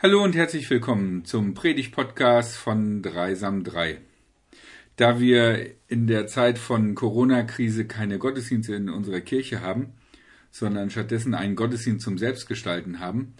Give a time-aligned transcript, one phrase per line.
[0.00, 3.98] Hallo und herzlich willkommen zum Predigt-Podcast von Dreisam 3.
[4.94, 9.94] Da wir in der Zeit von Corona-Krise keine Gottesdienste in unserer Kirche haben,
[10.52, 13.34] sondern stattdessen einen Gottesdienst zum Selbstgestalten haben,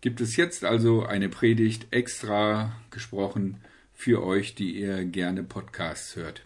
[0.00, 3.58] gibt es jetzt also eine Predigt extra gesprochen
[3.94, 6.44] für euch, die ihr gerne Podcasts hört.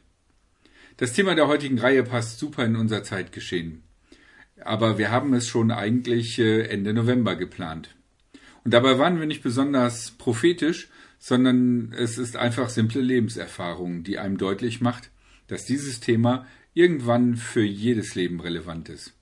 [0.98, 3.82] Das Thema der heutigen Reihe passt super in unser Zeitgeschehen.
[4.60, 7.94] Aber wir haben es schon eigentlich äh, Ende November geplant.
[8.64, 10.88] Und dabei waren wir nicht besonders prophetisch,
[11.18, 15.10] sondern es ist einfach simple Lebenserfahrung, die einem deutlich macht,
[15.46, 19.14] dass dieses Thema irgendwann für jedes Leben relevant ist.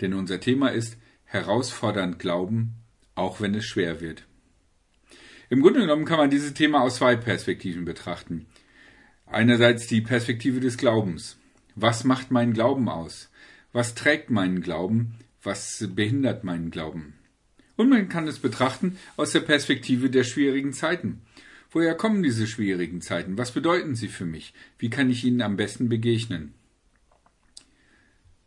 [0.00, 2.74] Denn unser Thema ist herausfordernd glauben,
[3.14, 4.26] auch wenn es schwer wird.
[5.50, 8.46] Im Grunde genommen kann man dieses Thema aus zwei Perspektiven betrachten.
[9.26, 11.36] Einerseits die Perspektive des Glaubens.
[11.74, 13.30] Was macht meinen Glauben aus?
[13.72, 15.14] Was trägt meinen Glauben?
[15.42, 17.17] Was behindert meinen Glauben?
[17.78, 21.22] Und man kann es betrachten aus der Perspektive der schwierigen Zeiten.
[21.70, 23.38] Woher kommen diese schwierigen Zeiten?
[23.38, 24.52] Was bedeuten sie für mich?
[24.78, 26.54] Wie kann ich ihnen am besten begegnen?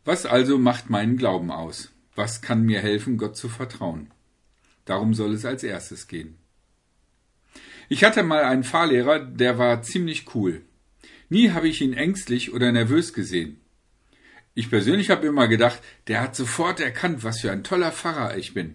[0.04, 1.92] Was also macht meinen Glauben aus?
[2.14, 4.10] Was kann mir helfen, Gott zu vertrauen?
[4.84, 6.36] Darum soll es als erstes gehen.
[7.88, 10.60] Ich hatte mal einen Fahrlehrer, der war ziemlich cool.
[11.30, 13.62] Nie habe ich ihn ängstlich oder nervös gesehen.
[14.52, 18.52] Ich persönlich habe immer gedacht, der hat sofort erkannt, was für ein toller Pfarrer ich
[18.52, 18.74] bin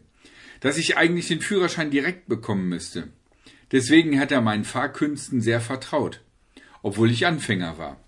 [0.60, 3.10] dass ich eigentlich den Führerschein direkt bekommen müsste.
[3.72, 6.22] Deswegen hat er meinen Fahrkünsten sehr vertraut,
[6.82, 8.00] obwohl ich Anfänger war.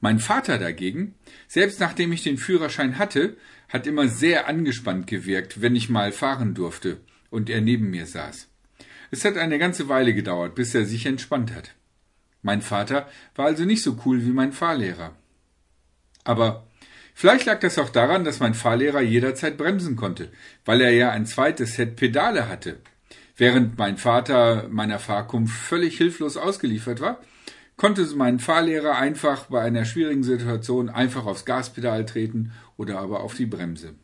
[0.00, 1.14] Mein Vater dagegen,
[1.48, 3.36] selbst nachdem ich den Führerschein hatte,
[3.68, 8.48] hat immer sehr angespannt gewirkt, wenn ich mal fahren durfte und er neben mir saß.
[9.10, 11.74] Es hat eine ganze Weile gedauert, bis er sich entspannt hat.
[12.42, 15.16] Mein Vater war also nicht so cool wie mein Fahrlehrer.
[16.24, 16.67] Aber
[17.20, 20.30] Vielleicht lag das auch daran, dass mein Fahrlehrer jederzeit bremsen konnte,
[20.64, 22.78] weil er ja ein zweites Set Pedale hatte.
[23.36, 27.18] Während mein Vater meiner Fahrkunft völlig hilflos ausgeliefert war,
[27.76, 33.34] konnte mein Fahrlehrer einfach bei einer schwierigen Situation einfach aufs Gaspedal treten oder aber auf
[33.34, 33.94] die Bremse.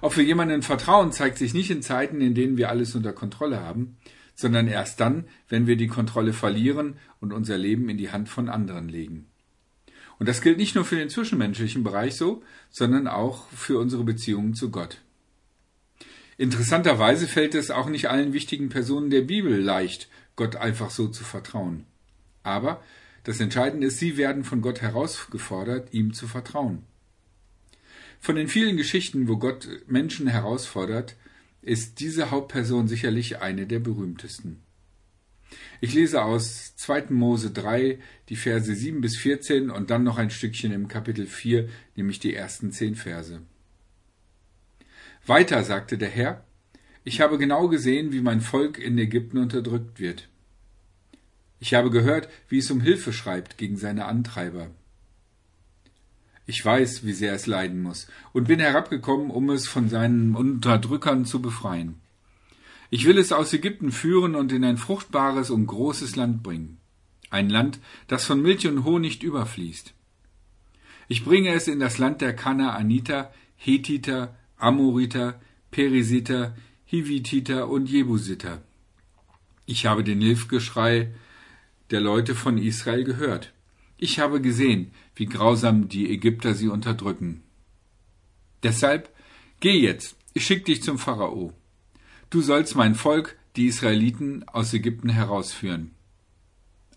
[0.00, 3.60] Auch für jemanden Vertrauen zeigt sich nicht in Zeiten, in denen wir alles unter Kontrolle
[3.60, 3.98] haben,
[4.34, 8.48] sondern erst dann, wenn wir die Kontrolle verlieren und unser Leben in die Hand von
[8.48, 9.26] anderen legen.
[10.24, 14.54] Und das gilt nicht nur für den zwischenmenschlichen Bereich so, sondern auch für unsere Beziehungen
[14.54, 15.02] zu Gott.
[16.38, 21.24] Interessanterweise fällt es auch nicht allen wichtigen Personen der Bibel leicht, Gott einfach so zu
[21.24, 21.84] vertrauen.
[22.42, 22.82] Aber
[23.24, 26.84] das Entscheidende ist, sie werden von Gott herausgefordert, ihm zu vertrauen.
[28.18, 31.16] Von den vielen Geschichten, wo Gott Menschen herausfordert,
[31.60, 34.63] ist diese Hauptperson sicherlich eine der berühmtesten.
[35.80, 37.06] Ich lese aus 2.
[37.10, 37.98] Mose 3
[38.28, 42.34] die Verse 7 bis 14 und dann noch ein Stückchen im Kapitel 4, nämlich die
[42.34, 43.42] ersten zehn Verse.
[45.26, 46.44] Weiter sagte der Herr,
[47.04, 50.28] ich habe genau gesehen, wie mein Volk in Ägypten unterdrückt wird.
[51.60, 54.70] Ich habe gehört, wie es um Hilfe schreibt gegen seine Antreiber.
[56.46, 61.24] Ich weiß, wie sehr es leiden muss, und bin herabgekommen, um es von seinen Unterdrückern
[61.24, 62.00] zu befreien.
[62.94, 66.78] Ich will es aus Ägypten führen und in ein fruchtbares und großes Land bringen.
[67.28, 69.92] Ein Land, das von Milch und Honig überfließt.
[71.08, 75.40] Ich bringe es in das Land der Kanaaniter, Hethiter, Amoriter,
[75.72, 78.62] Perisiter, Hivititer und Jebusiter.
[79.66, 81.12] Ich habe den Hilfgeschrei
[81.90, 83.54] der Leute von Israel gehört.
[83.96, 87.42] Ich habe gesehen, wie grausam die Ägypter sie unterdrücken.
[88.62, 89.12] Deshalb
[89.58, 91.52] geh jetzt, ich schick dich zum Pharao.
[92.34, 95.92] Du sollst mein Volk, die Israeliten, aus Ägypten herausführen.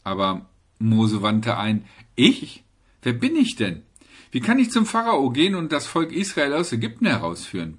[0.04, 0.50] Aber
[0.80, 2.64] Mose wandte ein, ich?
[3.04, 3.84] Wer bin ich denn?
[4.32, 7.78] Wie kann ich zum Pharao gehen und das Volk Israel aus Ägypten herausführen?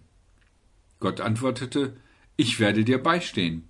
[1.00, 1.96] Gott antwortete,
[2.36, 3.64] ich werde dir beistehen.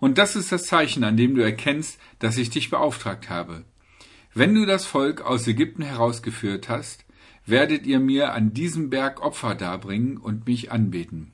[0.00, 3.64] Und das ist das Zeichen, an dem du erkennst, dass ich dich beauftragt habe.
[4.34, 7.04] Wenn du das Volk aus Ägypten herausgeführt hast,
[7.46, 11.30] werdet ihr mir an diesem Berg Opfer darbringen und mich anbeten.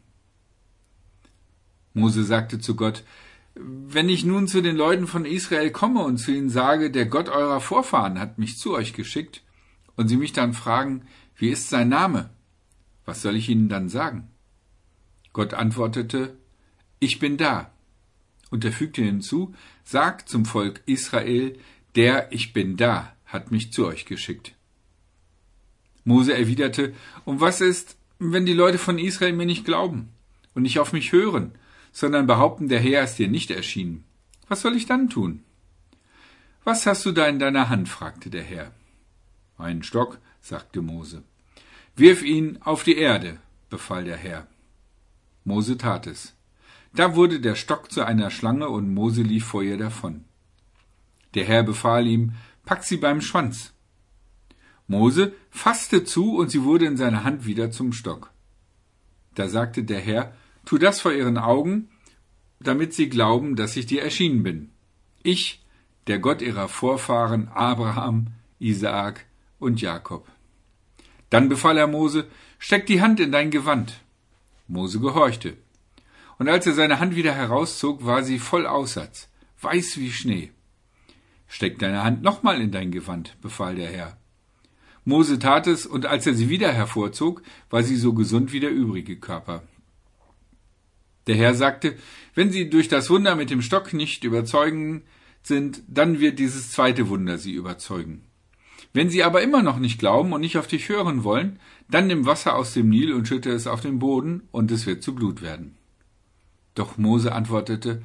[1.95, 3.05] Mose sagte zu Gott,
[3.55, 7.29] wenn ich nun zu den Leuten von Israel komme und zu ihnen sage, der Gott
[7.29, 9.43] eurer Vorfahren hat mich zu euch geschickt,
[9.97, 11.03] und sie mich dann fragen,
[11.35, 12.31] wie ist sein Name?
[13.05, 14.29] Was soll ich ihnen dann sagen?
[15.33, 16.37] Gott antwortete,
[17.01, 17.73] ich bin da.
[18.51, 21.59] Und er fügte hinzu, sagt zum Volk Israel,
[21.97, 24.55] der ich bin da hat mich zu euch geschickt.
[26.05, 26.95] Mose erwiderte,
[27.25, 30.11] und was ist, wenn die Leute von Israel mir nicht glauben
[30.55, 31.53] und nicht auf mich hören
[31.99, 34.05] sondern behaupten, der Herr ist dir nicht erschienen.
[34.47, 35.43] Was soll ich dann tun?
[36.63, 37.89] Was hast du da in deiner Hand?
[37.89, 38.71] fragte der Herr.
[39.57, 41.25] Einen Stock, sagte Mose.
[41.97, 44.47] Wirf ihn auf die Erde, befahl der Herr.
[45.43, 46.37] Mose tat es.
[46.95, 50.25] Da wurde der Stock zu einer Schlange und Mose lief vor ihr davon.
[51.35, 52.35] Der Herr befahl ihm,
[52.65, 53.73] pack sie beim Schwanz.
[54.87, 58.31] Mose fasste zu und sie wurde in seiner Hand wieder zum Stock.
[59.35, 60.33] Da sagte der Herr,
[60.69, 61.89] tu das vor ihren Augen,
[62.61, 64.71] damit sie glauben, dass ich dir erschienen bin.
[65.23, 65.65] Ich,
[66.09, 69.25] der Gott ihrer Vorfahren Abraham, Isaak
[69.59, 70.29] und Jakob.
[71.31, 72.27] Dann befahl er Mose,
[72.59, 74.01] steck die Hand in dein Gewand.
[74.67, 75.57] Mose gehorchte.
[76.39, 79.31] Und als er seine Hand wieder herauszog, war sie voll Aussatz,
[79.63, 80.53] weiß wie Schnee.
[81.47, 84.19] Steck deine Hand nochmal in dein Gewand, befahl der Herr.
[85.07, 88.71] Mose tat es, und als er sie wieder hervorzog, war sie so gesund wie der
[88.71, 89.63] übrige Körper.
[91.29, 91.95] Der Herr sagte,
[92.35, 95.03] wenn sie durch das Wunder mit dem Stock nicht überzeugen
[95.43, 98.25] sind, dann wird dieses zweite Wunder sie überzeugen.
[98.95, 101.61] Wenn sie aber immer noch nicht glauben und nicht auf dich hören wollen,
[101.91, 105.03] dann nimm Wasser aus dem Nil und schütte es auf den Boden, und es wird
[105.03, 105.77] zu Blut werden.
[106.75, 108.03] Doch Mose antwortete,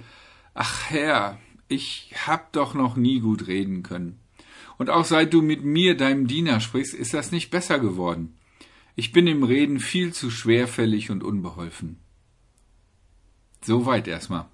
[0.54, 1.40] Ach Herr,
[1.70, 4.20] ich hab doch noch nie gut reden können.
[4.78, 8.36] Und auch seit du mit mir, deinem Diener, sprichst, ist das nicht besser geworden.
[8.96, 12.03] Ich bin im Reden viel zu schwerfällig und unbeholfen.
[13.64, 14.46] Soweit erstmal.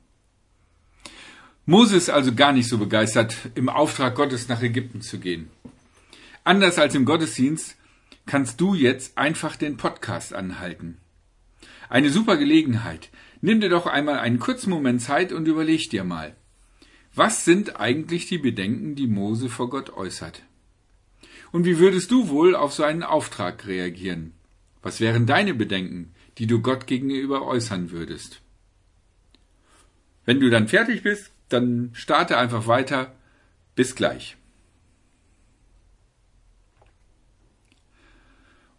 [1.66, 5.50] Mose ist also gar nicht so begeistert, im Auftrag Gottes nach Ägypten zu gehen.
[6.44, 7.76] Anders als im Gottesdienst
[8.26, 10.98] kannst du jetzt einfach den Podcast anhalten.
[11.90, 13.10] Eine super Gelegenheit.
[13.42, 16.36] Nimm dir doch einmal einen kurzen Moment Zeit und überleg dir mal.
[17.16, 20.44] Was sind eigentlich die Bedenken, die Mose vor Gott äußert?
[21.52, 24.34] Und wie würdest du wohl auf so einen Auftrag reagieren?
[24.84, 28.42] Was wären deine Bedenken, die du Gott gegenüber äußern würdest?
[30.30, 33.16] Wenn du dann fertig bist, dann starte einfach weiter.
[33.74, 34.38] Bis gleich.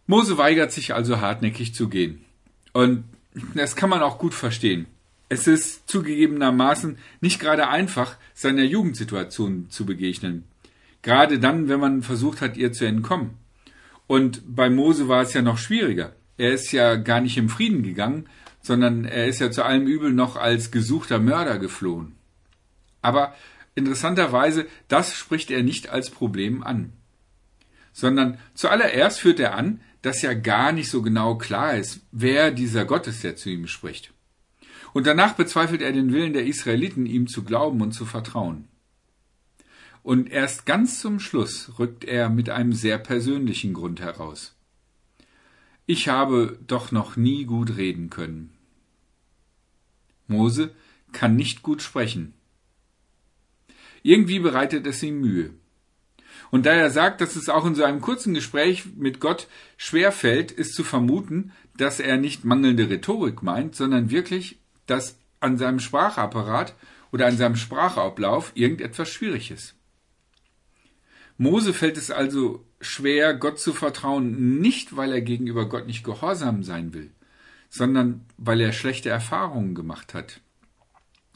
[0.07, 2.23] Mose weigert sich also hartnäckig zu gehen.
[2.71, 3.03] Und
[3.53, 4.85] das kann man auch gut verstehen.
[5.27, 10.45] Es ist zugegebenermaßen nicht gerade einfach, seiner Jugendsituation zu begegnen.
[11.01, 13.31] Gerade dann, wenn man versucht hat, ihr zu entkommen.
[14.07, 16.15] Und bei Mose war es ja noch schwieriger.
[16.37, 18.29] Er ist ja gar nicht im Frieden gegangen,
[18.61, 22.15] sondern er ist ja zu allem Übel noch als gesuchter Mörder geflohen.
[23.01, 23.33] Aber
[23.75, 26.93] interessanterweise, das spricht er nicht als Problem an.
[27.93, 32.85] Sondern zuallererst führt er an, dass ja gar nicht so genau klar ist, wer dieser
[32.85, 34.13] Gott ist, der zu ihm spricht.
[34.93, 38.67] Und danach bezweifelt er den Willen der Israeliten, ihm zu glauben und zu vertrauen.
[40.03, 44.55] Und erst ganz zum Schluss rückt er mit einem sehr persönlichen Grund heraus.
[45.93, 48.53] Ich habe doch noch nie gut reden können.
[50.25, 50.73] Mose
[51.11, 52.33] kann nicht gut sprechen.
[54.01, 55.49] Irgendwie bereitet es ihm Mühe.
[56.49, 60.13] Und da er sagt, dass es auch in so einem kurzen Gespräch mit Gott schwer
[60.13, 65.81] fällt, ist zu vermuten, dass er nicht mangelnde Rhetorik meint, sondern wirklich dass an seinem
[65.81, 66.73] Sprachapparat
[67.11, 69.75] oder an seinem Sprachablauf irgendetwas schwierig ist.
[71.37, 76.63] Mose fällt es also schwer, Gott zu vertrauen, nicht weil er gegenüber Gott nicht gehorsam
[76.63, 77.11] sein will,
[77.69, 80.41] sondern weil er schlechte Erfahrungen gemacht hat.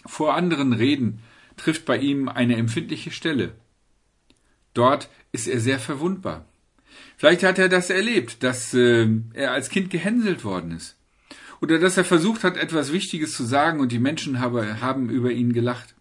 [0.05, 1.19] Vor anderen Reden
[1.57, 3.53] trifft bei ihm eine empfindliche Stelle.
[4.73, 6.45] Dort ist er sehr verwundbar.
[7.17, 10.97] Vielleicht hat er das erlebt, dass äh, er als Kind gehänselt worden ist
[11.61, 15.31] oder dass er versucht hat, etwas Wichtiges zu sagen und die Menschen habe, haben über
[15.31, 15.94] ihn gelacht.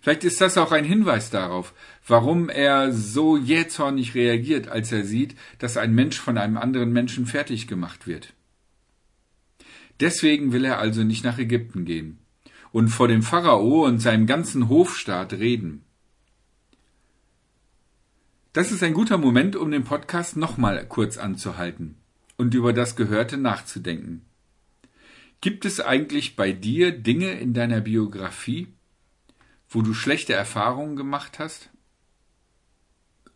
[0.00, 1.74] Vielleicht ist das auch ein Hinweis darauf,
[2.06, 7.26] warum er so jähzornig reagiert, als er sieht, dass ein Mensch von einem anderen Menschen
[7.26, 8.32] fertig gemacht wird.
[10.00, 12.18] Deswegen will er also nicht nach Ägypten gehen
[12.72, 15.82] und vor dem Pharao und seinem ganzen Hofstaat reden.
[18.52, 21.96] Das ist ein guter Moment, um den Podcast nochmal kurz anzuhalten
[22.36, 24.22] und über das Gehörte nachzudenken.
[25.40, 28.68] Gibt es eigentlich bei dir Dinge in deiner Biografie,
[29.68, 31.70] wo du schlechte Erfahrungen gemacht hast?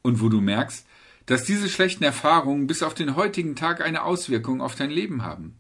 [0.03, 0.87] Und wo du merkst,
[1.27, 5.59] dass diese schlechten Erfahrungen bis auf den heutigen Tag eine Auswirkung auf dein Leben haben?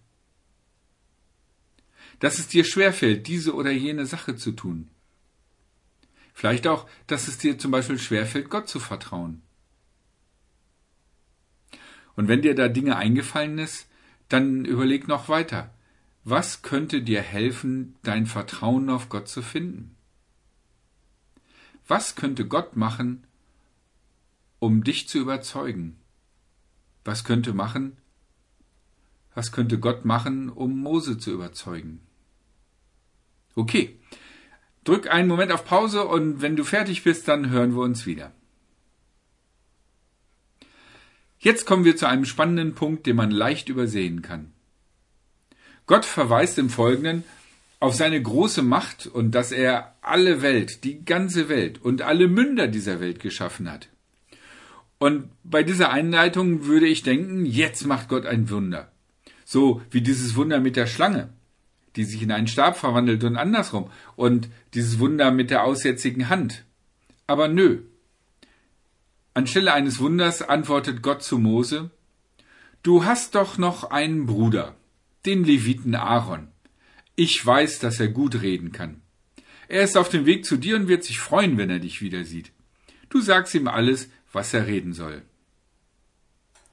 [2.18, 4.90] Dass es dir schwerfällt, diese oder jene Sache zu tun.
[6.32, 9.42] Vielleicht auch, dass es dir zum Beispiel schwerfällt, Gott zu vertrauen.
[12.16, 13.88] Und wenn dir da Dinge eingefallen ist,
[14.28, 15.74] dann überleg noch weiter.
[16.24, 19.96] Was könnte dir helfen, dein Vertrauen auf Gott zu finden?
[21.90, 23.26] Was könnte Gott machen,
[24.60, 25.96] um dich zu überzeugen?
[27.04, 27.96] Was könnte machen?
[29.34, 32.00] Was könnte Gott machen, um Mose zu überzeugen?
[33.56, 33.98] Okay.
[34.84, 38.30] Drück einen Moment auf Pause und wenn du fertig bist, dann hören wir uns wieder.
[41.40, 44.52] Jetzt kommen wir zu einem spannenden Punkt, den man leicht übersehen kann.
[45.86, 47.24] Gott verweist im Folgenden
[47.80, 52.68] auf seine große Macht und dass er alle Welt, die ganze Welt und alle Münder
[52.68, 53.88] dieser Welt geschaffen hat.
[54.98, 58.92] Und bei dieser Einleitung würde ich denken, jetzt macht Gott ein Wunder.
[59.46, 61.30] So wie dieses Wunder mit der Schlange,
[61.96, 63.90] die sich in einen Stab verwandelt und andersrum.
[64.14, 66.64] Und dieses Wunder mit der aussätzigen Hand.
[67.26, 67.78] Aber nö.
[69.32, 71.90] Anstelle eines Wunders antwortet Gott zu Mose,
[72.82, 74.74] Du hast doch noch einen Bruder,
[75.24, 76.48] den Leviten Aaron.
[77.22, 79.02] Ich weiß, dass er gut reden kann.
[79.68, 82.24] Er ist auf dem Weg zu dir und wird sich freuen, wenn er dich wieder
[82.24, 82.50] sieht.
[83.10, 85.20] Du sagst ihm alles, was er reden soll.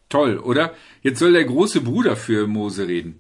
[0.07, 0.73] Toll, oder?
[1.01, 3.19] Jetzt soll der große Bruder für Mose reden.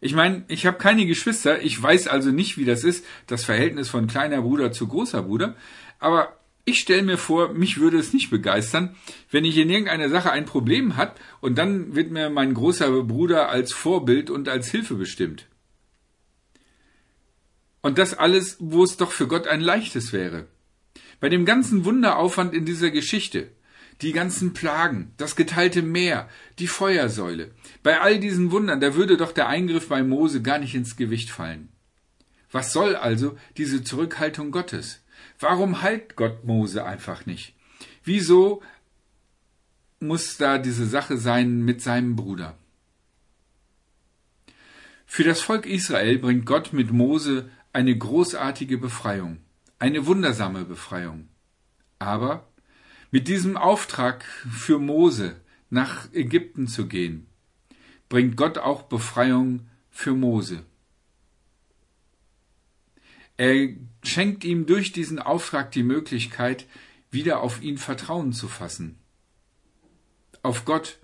[0.00, 3.88] Ich meine, ich habe keine Geschwister, ich weiß also nicht, wie das ist, das Verhältnis
[3.88, 5.56] von kleiner Bruder zu großer Bruder,
[5.98, 8.94] aber ich stelle mir vor, mich würde es nicht begeistern,
[9.28, 13.48] wenn ich in irgendeiner Sache ein Problem hat und dann wird mir mein großer Bruder
[13.48, 15.49] als Vorbild und als Hilfe bestimmt.
[17.82, 20.46] Und das alles, wo es doch für Gott ein leichtes wäre.
[21.18, 23.50] Bei dem ganzen Wunderaufwand in dieser Geschichte,
[24.02, 29.32] die ganzen Plagen, das geteilte Meer, die Feuersäule, bei all diesen Wundern, da würde doch
[29.32, 31.68] der Eingriff bei Mose gar nicht ins Gewicht fallen.
[32.50, 35.02] Was soll also diese Zurückhaltung Gottes?
[35.38, 37.54] Warum heilt Gott Mose einfach nicht?
[38.02, 38.62] Wieso
[40.00, 42.56] muss da diese Sache sein mit seinem Bruder?
[45.06, 49.38] Für das Volk Israel bringt Gott mit Mose eine großartige Befreiung,
[49.78, 51.28] eine wundersame Befreiung.
[51.98, 52.48] Aber
[53.10, 57.26] mit diesem Auftrag für Mose nach Ägypten zu gehen,
[58.08, 60.64] bringt Gott auch Befreiung für Mose.
[63.36, 63.68] Er
[64.02, 66.66] schenkt ihm durch diesen Auftrag die Möglichkeit,
[67.10, 68.98] wieder auf ihn Vertrauen zu fassen.
[70.42, 70.98] Auf Gott.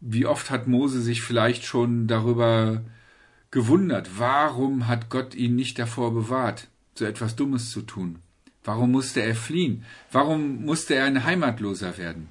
[0.00, 2.84] Wie oft hat Mose sich vielleicht schon darüber
[3.50, 8.20] gewundert, warum hat Gott ihn nicht davor bewahrt, so etwas Dummes zu tun?
[8.64, 9.84] Warum musste er fliehen?
[10.12, 12.28] Warum musste er ein Heimatloser werden?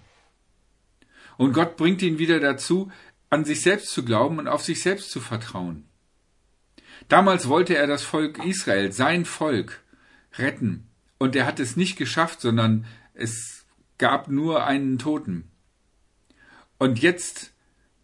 [1.38, 2.92] Und Gott bringt ihn wieder dazu,
[3.30, 5.86] an sich selbst zu glauben und auf sich selbst zu vertrauen.
[7.08, 9.82] Damals wollte er das Volk Israel, sein Volk,
[10.38, 10.88] retten.
[11.18, 13.66] Und er hat es nicht geschafft, sondern es
[13.98, 15.50] gab nur einen Toten.
[16.78, 17.54] Und jetzt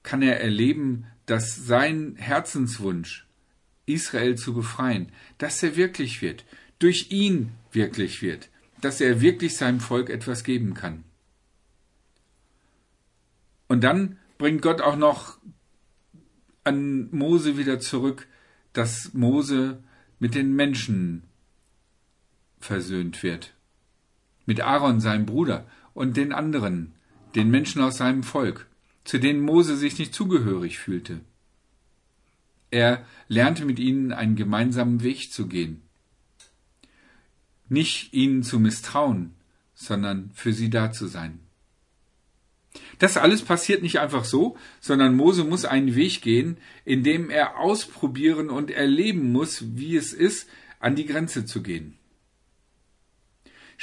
[0.02, 3.28] kann er erleben, dass sein Herzenswunsch,
[3.86, 6.46] Israel zu befreien, dass er wirklich wird,
[6.80, 8.50] durch ihn wirklich wird,
[8.82, 11.04] dass er wirklich seinem Volk etwas geben kann.
[13.68, 15.38] Und dann bringt Gott auch noch
[16.64, 18.28] an Mose wieder zurück,
[18.74, 19.82] dass Mose
[20.20, 21.24] mit den Menschen
[22.60, 23.54] versöhnt wird.
[24.46, 26.94] Mit Aaron, seinem Bruder, und den anderen,
[27.36, 28.68] den Menschen aus seinem Volk,
[29.04, 31.22] zu denen Mose sich nicht zugehörig fühlte.
[32.72, 35.82] Er lernte mit ihnen einen gemeinsamen Weg zu gehen.
[37.70, 39.34] Nicht ihnen zu misstrauen,
[39.76, 41.40] sondern für sie da zu sein.
[43.00, 47.60] Das alles passiert nicht einfach so, sondern Mose muss einen Weg gehen, in dem er
[47.60, 51.98] ausprobieren und erleben muss, wie es ist, an die Grenze zu gehen.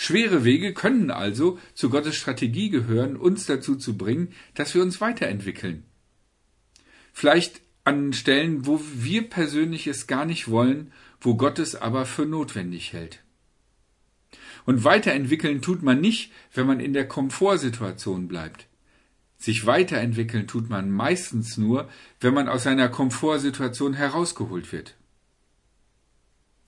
[0.02, 5.02] Schwere Wege können also zu Gottes Strategie gehören, uns dazu zu bringen, dass wir uns
[5.02, 5.84] weiterentwickeln.
[7.12, 10.90] Vielleicht an Stellen, wo wir persönlich es gar nicht wollen,
[11.20, 13.22] wo Gott es aber für notwendig hält.
[14.64, 18.68] Und weiterentwickeln tut man nicht, wenn man in der Komfortsituation bleibt.
[19.36, 21.90] Sich weiterentwickeln tut man meistens nur,
[22.20, 24.96] wenn man aus einer Komfortsituation herausgeholt wird.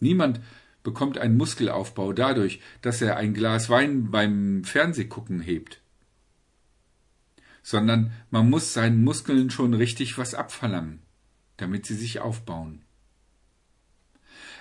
[0.01, 0.39] Niemand
[0.83, 5.81] bekommt einen Muskelaufbau dadurch, dass er ein Glas Wein beim Fernsehgucken hebt.
[7.63, 11.03] Sondern man muss seinen Muskeln schon richtig was abverlangen,
[11.57, 12.85] damit sie sich aufbauen.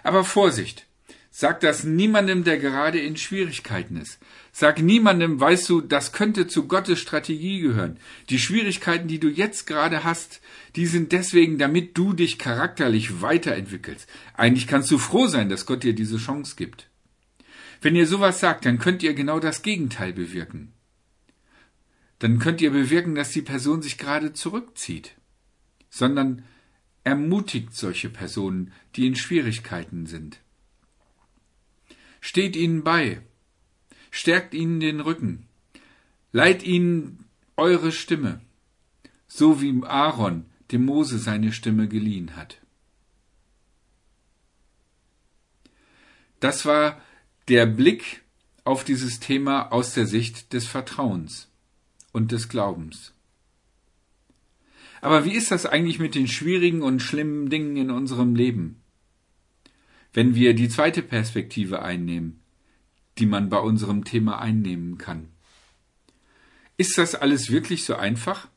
[0.04, 0.88] Aber Vorsicht!
[1.34, 4.20] Sag das niemandem, der gerade in Schwierigkeiten ist.
[4.52, 7.98] Sag niemandem, weißt du, das könnte zu Gottes Strategie gehören.
[8.30, 10.42] Die Schwierigkeiten, die du jetzt gerade hast,
[10.76, 14.10] die sind deswegen, damit du dich charakterlich weiterentwickelst.
[14.34, 16.90] Eigentlich kannst du froh sein, dass Gott dir diese Chance gibt.
[17.82, 20.74] Wenn ihr sowas sagt, dann könnt ihr genau das Gegenteil bewirken.
[22.20, 25.16] Dann könnt ihr bewirken, dass die Person sich gerade zurückzieht,
[25.90, 26.44] sondern
[27.06, 30.42] ermutigt solche Personen, die in Schwierigkeiten sind.
[32.22, 33.22] Steht ihnen bei,
[34.12, 35.48] stärkt ihnen den Rücken,
[36.32, 37.26] leiht ihnen
[37.58, 38.40] eure Stimme,
[39.28, 42.62] so wie Aaron dem Mose seine Stimme geliehen hat.
[46.40, 47.02] Das war
[47.48, 48.22] der Blick
[48.64, 51.50] auf dieses Thema aus der Sicht des Vertrauens
[52.12, 53.14] und des Glaubens.
[55.02, 58.81] Aber wie ist das eigentlich mit den schwierigen und schlimmen Dingen in unserem Leben?
[60.14, 62.42] Wenn wir die zweite Perspektive einnehmen,
[63.18, 65.28] die man bei unserem Thema einnehmen kann.
[66.78, 68.48] Ist das alles wirklich so einfach?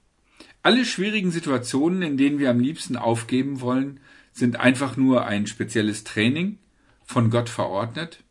[0.63, 4.01] Alle schwierigen Situationen, in denen wir am liebsten aufgeben wollen,
[4.33, 6.59] sind einfach nur ein spezielles Training,
[7.05, 8.25] von Gott verordnet?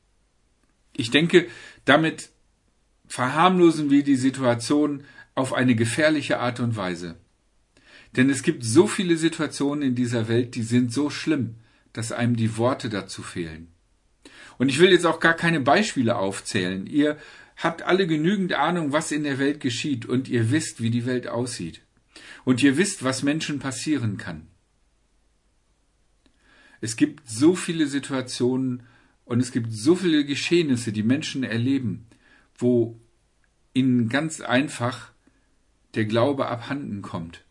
[0.96, 1.48] Ich denke,
[1.86, 2.30] damit
[3.08, 5.04] verharmlosen wir die Situation
[5.36, 7.18] auf eine gefährliche Art und Weise.
[8.16, 11.56] Denn es gibt so viele Situationen in dieser Welt, die sind so schlimm,
[11.94, 13.72] dass einem die Worte dazu fehlen.
[14.58, 16.86] Und ich will jetzt auch gar keine Beispiele aufzählen.
[16.88, 17.18] Ihr
[17.58, 21.28] habt alle genügend Ahnung, was in der Welt geschieht, und ihr wisst, wie die Welt
[21.28, 21.82] aussieht.
[22.46, 24.48] Und ihr wisst, was Menschen passieren kann.
[26.82, 28.84] Es gibt so viele Situationen
[29.26, 32.06] und es gibt so viele Geschehnisse, die Menschen erleben,
[32.58, 33.00] wo
[33.74, 35.12] ihnen ganz einfach
[35.96, 37.46] der Glaube abhanden kommt,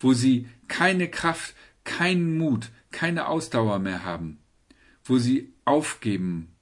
[0.00, 1.54] wo sie keine Kraft,
[1.84, 4.38] keinen Mut, keine Ausdauer mehr haben,
[5.04, 6.54] wo sie aufgeben,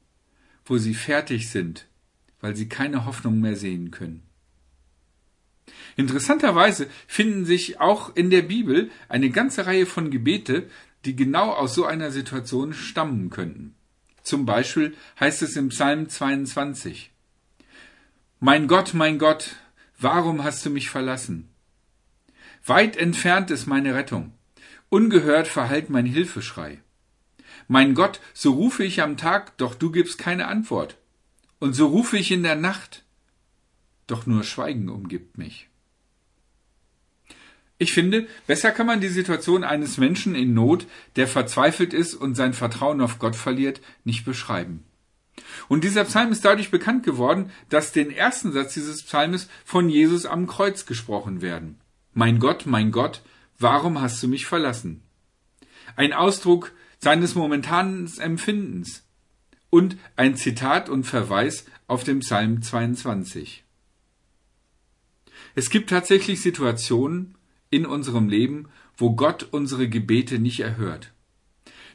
[0.64, 1.86] wo sie fertig sind,
[2.40, 4.22] weil sie keine Hoffnung mehr sehen können.
[5.96, 10.68] Interessanterweise finden sich auch in der Bibel eine ganze Reihe von Gebete,
[11.04, 13.74] die genau aus so einer Situation stammen könnten.
[14.22, 17.10] Zum Beispiel heißt es im Psalm 22,
[18.38, 19.56] Mein Gott, mein Gott,
[19.98, 21.48] warum hast du mich verlassen?
[22.66, 24.32] Weit entfernt ist meine Rettung,
[24.90, 26.82] ungehört verhallt mein Hilfeschrei.
[27.66, 30.98] Mein Gott, so rufe ich am Tag, doch du gibst keine Antwort.
[31.58, 33.04] Und so rufe ich in der Nacht,
[34.06, 35.68] doch nur Schweigen umgibt mich.
[37.78, 42.34] Ich finde, besser kann man die Situation eines Menschen in Not, der verzweifelt ist und
[42.34, 44.84] sein Vertrauen auf Gott verliert, nicht beschreiben.
[45.68, 50.26] Und dieser Psalm ist dadurch bekannt geworden, dass den ersten Satz dieses Psalmes von Jesus
[50.26, 51.78] am Kreuz gesprochen werden.
[52.12, 53.22] Mein Gott, mein Gott,
[53.60, 55.02] warum hast du mich verlassen?
[55.96, 59.04] Ein Ausdruck seines momentanen Empfindens
[59.70, 63.64] und ein Zitat und Verweis auf den Psalm 22.
[65.54, 67.36] Es gibt tatsächlich Situationen,
[67.70, 71.12] in unserem Leben, wo Gott unsere Gebete nicht erhört.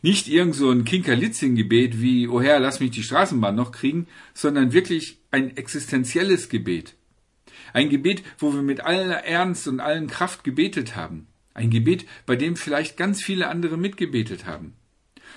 [0.02, 4.72] Nicht irgend so ein Kinkerlitzchen-Gebet wie, oh Herr, lass mich die Straßenbahn noch kriegen, sondern
[4.72, 6.96] wirklich ein existenzielles Gebet.
[7.74, 11.28] Ein Gebet, wo wir mit aller Ernst und allen Kraft gebetet haben.
[11.56, 14.76] Ein Gebet, bei dem vielleicht ganz viele andere mitgebetet haben.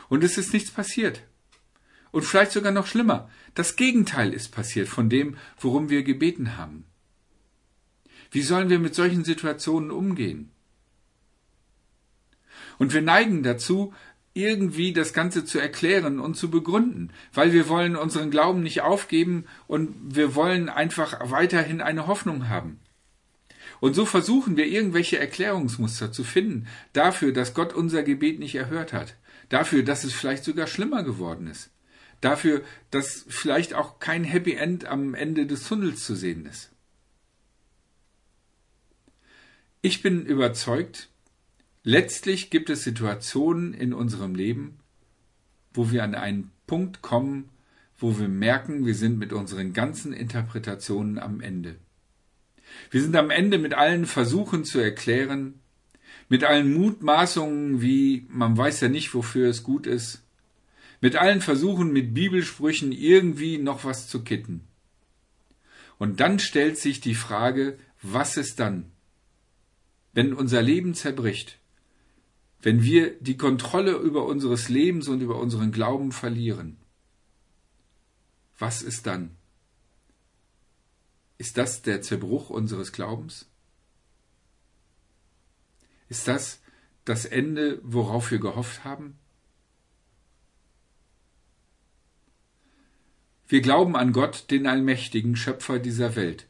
[0.09, 1.22] Und es ist nichts passiert.
[2.11, 3.31] Und vielleicht sogar noch schlimmer.
[3.54, 6.85] Das Gegenteil ist passiert von dem, worum wir gebeten haben.
[8.33, 10.50] Wie sollen wir mit solchen Situationen umgehen?
[12.78, 13.94] Und wir neigen dazu,
[14.35, 19.46] irgendwie das Ganze zu erklären und zu begründen, weil wir wollen unseren Glauben nicht aufgeben
[19.68, 22.81] und wir wollen einfach weiterhin eine Hoffnung haben.
[23.80, 28.92] Und so versuchen wir irgendwelche Erklärungsmuster zu finden dafür, dass Gott unser Gebet nicht erhört
[28.92, 29.16] hat,
[29.48, 31.70] dafür, dass es vielleicht sogar schlimmer geworden ist,
[32.20, 36.70] dafür, dass vielleicht auch kein Happy End am Ende des Tunnels zu sehen ist.
[39.80, 41.08] Ich bin überzeugt,
[41.84, 44.80] letztlich gibt es Situationen in unserem Leben,
[45.72, 47.50] wo wir an einen Punkt kommen,
[47.96, 51.76] wo wir merken, wir sind mit unseren ganzen Interpretationen am Ende.
[52.90, 55.61] Wir sind am Ende mit allen Versuchen zu erklären,
[56.28, 60.22] mit allen Mutmaßungen wie man weiß ja nicht, wofür es gut ist,
[61.00, 64.64] mit allen Versuchen mit Bibelsprüchen irgendwie noch was zu kitten.
[65.98, 68.90] Und dann stellt sich die Frage, was ist dann?
[70.18, 71.61] wenn unser Leben zerbricht,
[72.61, 76.76] wenn wir die Kontrolle über unseres Lebens und über unseren Glauben verlieren,
[78.59, 79.37] was ist dann?
[81.38, 83.46] Ist das der Zerbruch unseres Glaubens?
[86.09, 86.61] Ist das
[87.05, 89.18] das Ende, worauf wir gehofft haben?
[93.46, 96.46] Wir glauben an Gott, den allmächtigen Schöpfer dieser Welt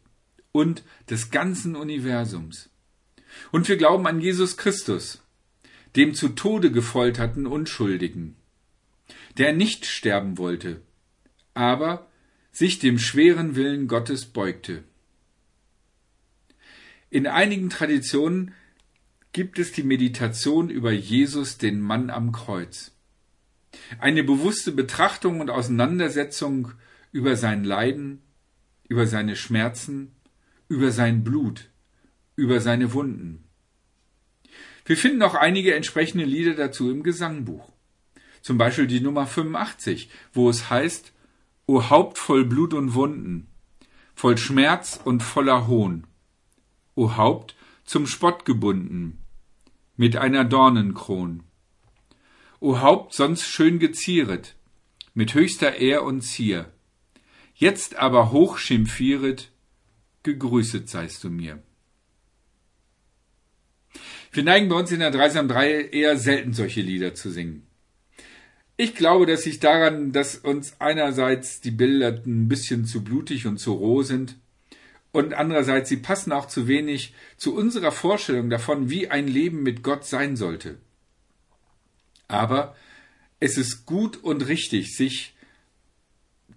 [0.50, 2.70] und des ganzen Universums.
[3.52, 5.22] Und wir glauben an Jesus Christus,
[5.94, 8.36] dem zu Tode gefolterten Unschuldigen,
[9.36, 10.82] der nicht sterben wollte,
[11.54, 12.08] aber
[12.58, 14.82] sich dem schweren Willen Gottes beugte.
[17.08, 18.52] In einigen Traditionen
[19.32, 22.90] gibt es die Meditation über Jesus, den Mann am Kreuz.
[24.00, 26.72] Eine bewusste Betrachtung und Auseinandersetzung
[27.12, 28.22] über sein Leiden,
[28.88, 30.10] über seine Schmerzen,
[30.66, 31.70] über sein Blut,
[32.34, 33.44] über seine Wunden.
[34.84, 37.70] Wir finden auch einige entsprechende Lieder dazu im Gesangbuch.
[38.42, 41.12] Zum Beispiel die Nummer 85, wo es heißt,
[41.70, 43.46] O Haupt voll Blut und Wunden,
[44.14, 46.06] voll Schmerz und voller Hohn,
[46.94, 49.18] O Haupt zum Spott gebunden,
[49.94, 51.42] mit einer Dornenkron.
[52.60, 54.56] O Haupt sonst schön gezieret,
[55.12, 56.72] mit höchster Ehr und Zier,
[57.54, 59.52] jetzt aber hoch schimpfieret,
[60.22, 61.62] gegrüßet seist du mir.
[64.32, 67.67] Wir neigen bei uns in der Dreisam 3 eher selten solche Lieder zu singen.
[68.80, 73.58] Ich glaube, dass sich daran, dass uns einerseits die Bilder ein bisschen zu blutig und
[73.58, 74.36] zu roh sind
[75.10, 79.82] und andererseits sie passen auch zu wenig zu unserer Vorstellung davon, wie ein Leben mit
[79.82, 80.78] Gott sein sollte.
[82.28, 82.76] Aber
[83.40, 85.34] es ist gut und richtig, sich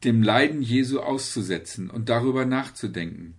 [0.04, 3.34] dem Leiden Jesu auszusetzen und darüber nachzudenken.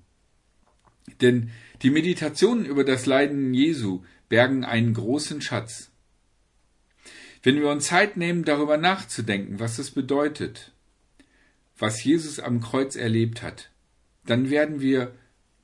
[1.20, 1.50] Denn
[1.82, 5.91] die Meditationen über das Leiden Jesu bergen einen großen Schatz.
[7.42, 10.72] Wenn wir uns Zeit nehmen, darüber nachzudenken, was es bedeutet,
[11.76, 13.70] was Jesus am Kreuz erlebt hat,
[14.24, 15.14] dann werden wir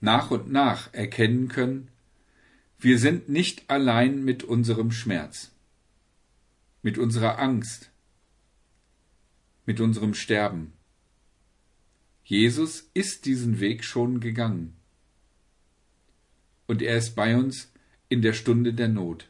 [0.01, 1.88] nach und nach erkennen können,
[2.81, 5.53] wir sind nicht allein mit unserem Schmerz,
[6.83, 7.91] mit unserer Angst,
[9.67, 10.73] mit unserem Sterben.
[12.25, 14.77] Jesus ist diesen Weg schon gegangen.
[16.67, 17.73] Und er ist bei uns
[18.09, 19.29] in der Stunde der Not.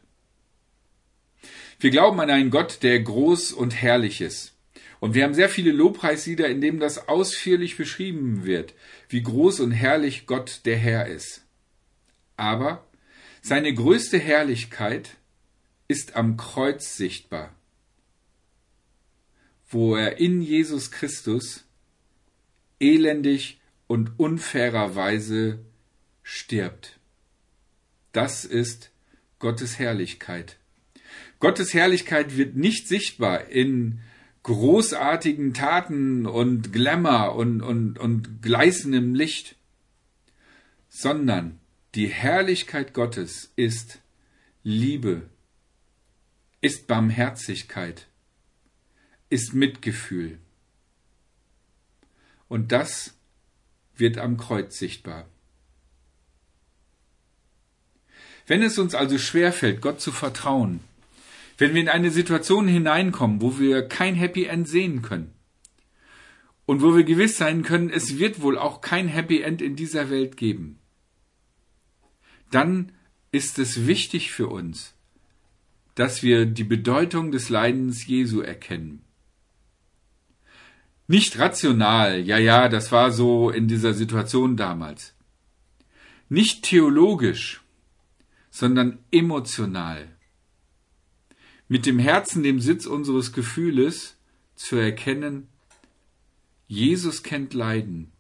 [1.78, 4.54] Wir glauben an einen Gott, der groß und herrlich ist.
[5.00, 8.74] Und wir haben sehr viele Lobpreislieder, in denen das ausführlich beschrieben wird,
[9.08, 11.44] wie groß und herrlich Gott der Herr ist.
[12.36, 12.84] Aber
[13.40, 15.16] seine größte Herrlichkeit
[15.86, 17.54] ist am Kreuz sichtbar,
[19.68, 21.64] wo er in Jesus Christus
[22.80, 25.60] elendig und unfairerweise
[26.22, 26.98] stirbt.
[28.12, 28.90] Das ist
[29.38, 30.57] Gottes Herrlichkeit.
[31.40, 34.00] Gottes Herrlichkeit wird nicht sichtbar in
[34.42, 39.56] großartigen Taten und Glamour und, und, und gleißendem Licht,
[40.88, 41.60] sondern
[41.94, 44.00] die Herrlichkeit Gottes ist
[44.62, 45.28] Liebe,
[46.60, 48.06] ist Barmherzigkeit,
[49.30, 50.38] ist Mitgefühl.
[52.48, 53.14] Und das
[53.96, 55.28] wird am Kreuz sichtbar.
[58.46, 60.80] Wenn es uns also schwerfällt, Gott zu vertrauen,
[61.58, 65.32] wenn wir in eine Situation hineinkommen, wo wir kein Happy End sehen können
[66.66, 70.08] und wo wir gewiss sein können, es wird wohl auch kein Happy End in dieser
[70.08, 70.78] Welt geben,
[72.50, 72.92] dann
[73.32, 74.94] ist es wichtig für uns,
[75.96, 79.02] dass wir die Bedeutung des Leidens Jesu erkennen.
[81.08, 85.14] Nicht rational, ja, ja, das war so in dieser Situation damals.
[86.28, 87.62] Nicht theologisch,
[88.50, 90.17] sondern emotional
[91.68, 94.16] mit dem Herzen dem Sitz unseres Gefühles
[94.56, 95.48] zu erkennen,
[96.66, 98.12] Jesus kennt Leiden.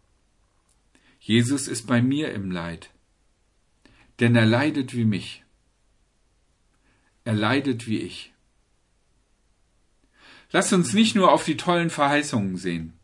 [1.18, 2.90] Jesus ist bei mir im Leid.
[4.20, 5.44] Denn er leidet wie mich.
[7.24, 8.32] Er leidet wie ich.
[10.50, 12.94] Lass uns nicht nur auf die tollen Verheißungen sehen,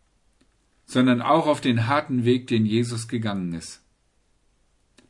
[0.86, 3.82] sondern auch auf den harten Weg, den Jesus gegangen ist.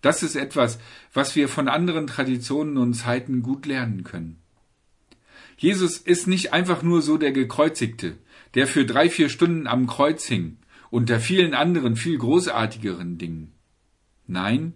[0.01, 0.79] Das ist etwas,
[1.12, 4.43] was wir von anderen Traditionen und Zeiten gut lernen können.
[5.56, 8.16] Jesus ist nicht einfach nur so der Gekreuzigte,
[8.54, 10.58] der für drei, vier Stunden am Kreuz hing,
[10.90, 13.52] unter vielen anderen, viel großartigeren Dingen.
[14.26, 14.74] Nein,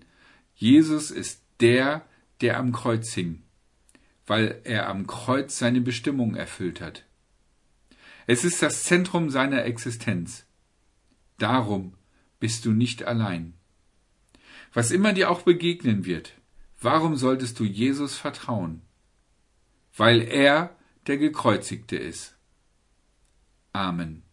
[0.54, 2.04] Jesus ist der,
[2.40, 3.42] der am Kreuz hing,
[4.26, 7.04] weil er am Kreuz seine Bestimmung erfüllt hat.
[8.26, 10.44] Es ist das Zentrum seiner Existenz.
[11.38, 11.94] Darum
[12.40, 13.54] bist du nicht allein.
[14.72, 16.34] Was immer dir auch begegnen wird,
[16.80, 18.82] warum solltest du Jesus vertrauen?
[19.98, 22.36] Weil er der Gekreuzigte ist.
[23.72, 24.27] Amen.